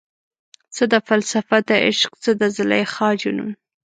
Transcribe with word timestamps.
څه 0.75 0.83
ده 0.91 0.99
فلسفه 1.07 1.57
دعشق، 1.69 2.11
څه 2.23 2.31
د 2.39 2.41
زلیخا 2.57 3.09
جنون؟ 3.21 3.51